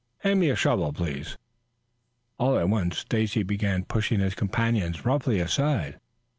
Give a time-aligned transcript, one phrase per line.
[0.21, 1.37] Hand me a shovel, please."
[2.39, 5.99] All at once Stacy began pushing his companions roughly aside.